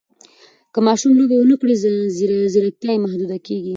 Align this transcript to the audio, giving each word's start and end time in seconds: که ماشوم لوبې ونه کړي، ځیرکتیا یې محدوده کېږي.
که 0.73 0.79
ماشوم 0.87 1.11
لوبې 1.19 1.35
ونه 1.37 1.55
کړي، 1.61 1.73
ځیرکتیا 2.53 2.91
یې 2.93 3.03
محدوده 3.05 3.37
کېږي. 3.45 3.69